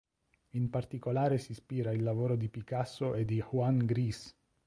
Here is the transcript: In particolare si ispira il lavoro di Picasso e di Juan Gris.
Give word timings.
In 0.53 0.71
particolare 0.71 1.37
si 1.37 1.51
ispira 1.51 1.91
il 1.91 2.01
lavoro 2.01 2.35
di 2.35 2.49
Picasso 2.49 3.13
e 3.13 3.23
di 3.23 3.39
Juan 3.39 3.77
Gris. 3.85 4.35